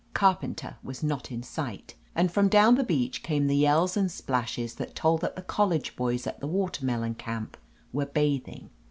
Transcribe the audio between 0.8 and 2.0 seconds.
was not in sight,